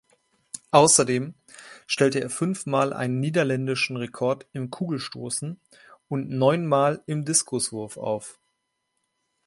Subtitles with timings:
[0.71, 1.35] Außerdem
[1.85, 5.59] stellte er fünfmal einen niederländischen Rekord im Kugelstoßen
[6.07, 8.39] und neunmal im Diskuswurf auf.